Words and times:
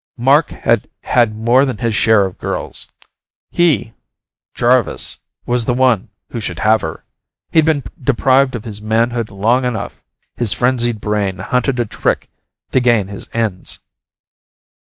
Mark 0.17 0.49
had 0.49 0.89
had 1.03 1.35
more 1.35 1.63
than 1.63 1.77
his 1.77 1.93
share 1.93 2.25
of 2.25 2.39
girls. 2.39 2.87
He, 3.51 3.93
Jarvis, 4.55 5.19
was 5.45 5.65
the 5.65 5.75
one 5.75 6.09
who 6.31 6.39
should 6.41 6.57
have 6.57 6.81
her! 6.81 7.03
He'd 7.51 7.65
been 7.65 7.83
deprived 8.01 8.55
of 8.55 8.65
his 8.65 8.81
manhood 8.81 9.29
long 9.29 9.63
enough! 9.63 10.01
His 10.35 10.53
frenzied 10.53 11.01
brain 11.01 11.37
hunted 11.37 11.79
a 11.79 11.85
trick 11.85 12.31
to 12.71 12.79
gain 12.79 13.09
his 13.09 13.29
ends. 13.31 13.77